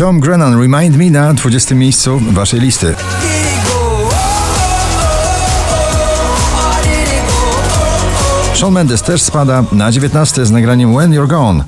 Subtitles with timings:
[0.00, 2.94] Tom Grennan, Remind Me na 20 miejscu waszej listy.
[8.54, 11.64] Shawn Mendes też spada na 19 z nagraniem When You're Gone.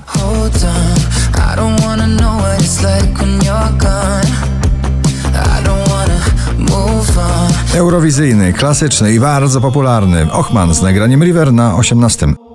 [7.75, 10.33] Eurowizyjny, klasyczny i bardzo popularny.
[10.33, 12.52] Ochman z nagraniem River na 18.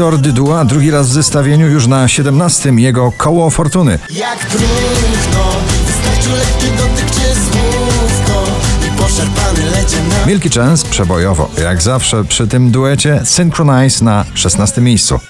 [0.00, 3.98] Wiktor Dydua drugi raz w zestawieniu już na 17 jego koło fortuny.
[4.10, 5.44] jak trudno,
[5.86, 8.44] wystarczył lekki dotyk czy słówko.
[8.88, 10.26] I poszarpany lecie na...
[10.26, 15.20] Milky Chance przebojowo, jak zawsze przy tym duecie Synchronize na 16 miejscu.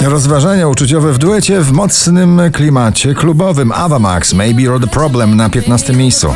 [0.00, 5.50] Rozważania uczuciowe w duecie w mocnym klimacie klubowym Ava Max, Maybe You're the Problem na
[5.50, 6.34] 15 miejscu.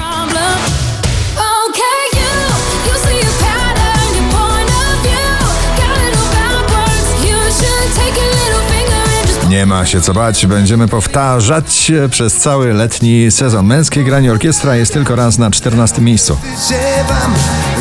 [9.56, 13.66] Nie ma się co bać, będziemy powtarzać przez cały letni sezon.
[13.66, 16.36] Męskie granie orkiestra jest tylko raz na 14 miejscu.
[16.68, 17.34] Ziewam,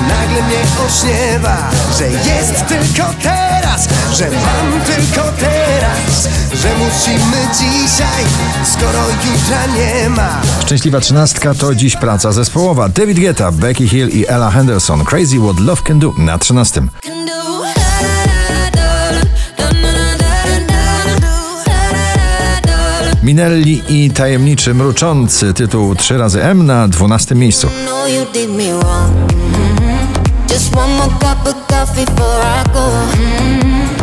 [0.07, 1.57] nagle mnie ośniewa,
[1.97, 8.23] że jest tylko teraz, że mam tylko teraz, że musimy dzisiaj,
[8.73, 10.41] skoro jutra nie ma.
[10.61, 12.89] Szczęśliwa trzynastka to dziś praca zespołowa.
[12.89, 15.05] David Guetta, Becky Hill i Ella Henderson.
[15.05, 16.81] Crazy What Love Can Do na 13.
[23.25, 27.67] Minelli i tajemniczy, mruczący tytuł 3 razy M na 12 miejscu.
[27.67, 27.85] Mhm.
[33.03, 33.97] Mhm.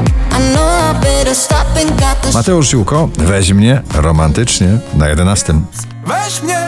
[1.87, 5.55] Got the Mateusz Siłko, weź mnie romantycznie na 11.
[6.07, 6.59] Weź mnie,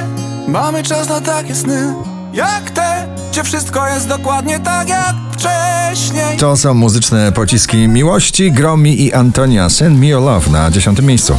[0.48, 1.94] mamy czas na takie sny
[2.32, 9.02] Jak te, gdzie wszystko jest dokładnie tak jak wcześniej To są muzyczne pociski miłości, Gromi
[9.02, 9.70] i Antonia.
[9.70, 11.38] Send Me Your Love na 10 miejscu.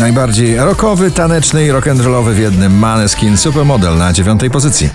[0.00, 4.90] Najbardziej rockowy, taneczny i rock'n'rollowy w jednym Maneskin Supermodel na 9 pozycji.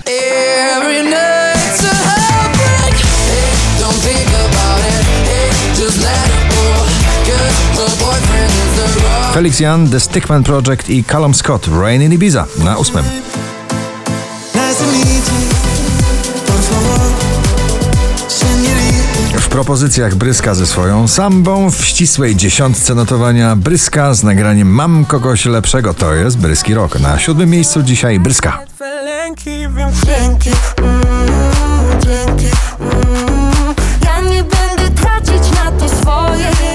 [9.34, 12.96] Felix Jan, The Stickman Project i Callum Scott, Rain in Ibiza na 8.
[12.96, 13.16] Nice
[14.78, 15.34] to meet you.
[16.46, 17.00] Por favor,
[18.28, 19.40] señorita.
[19.40, 25.46] W propozycjach Bryska ze swoją sambą w ścisłej dziesiątce notowania Bryska z nagraniem Mam kogoś
[25.46, 25.94] lepszego.
[25.94, 27.00] To jest Bryski Rock.
[27.00, 28.60] Na siódmym miejscu dzisiaj Bryska.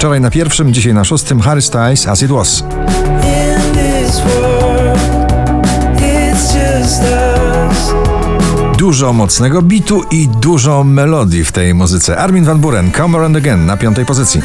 [0.08, 2.64] Wczoraj na pierwszym, dzisiaj na szóstym Harry Styles As It Was.
[8.78, 12.18] Dużo mocnego bitu i dużo melodii w tej muzyce.
[12.18, 14.42] Armin van Buren, Come Around Again na piątej pozycji.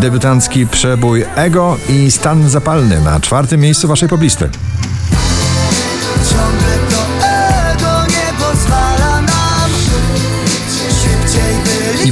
[0.00, 4.50] Debiutancki przebój Ego i Stan Zapalny na czwartym miejscu waszej poblisty.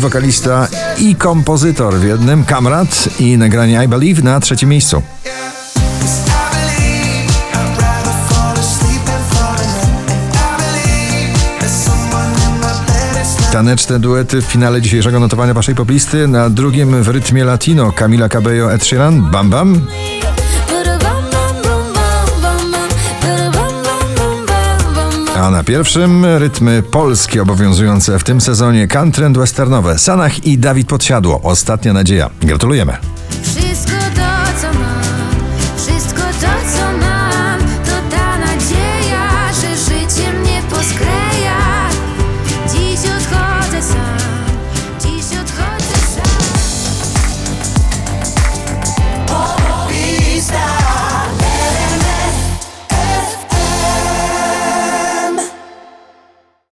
[0.03, 0.69] Wokalista
[0.99, 5.03] i kompozytor w jednym, Kamrat i nagranie I Believe na trzecim miejscu.
[13.53, 16.29] Taneczne duety w finale dzisiejszego notowania waszej poblisty.
[16.29, 19.81] Na drugim w rytmie latino Camila Cabello Ed Sheeran, Bam Bam.
[25.43, 29.99] A na pierwszym rytmy polskie obowiązujące w tym sezonie country and westernowe.
[29.99, 31.41] Sanach i Dawid Podsiadło.
[31.43, 32.31] Ostatnia nadzieja.
[32.41, 32.97] Gratulujemy.